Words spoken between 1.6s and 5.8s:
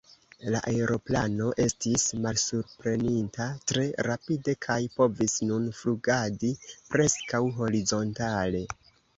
estis malsuprenirinta tre rapide kaj povis nun